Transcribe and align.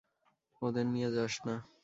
ওদের 0.61 0.85
নিয়ে 0.93 1.09
যাস 1.15 1.33
না। 1.47 1.55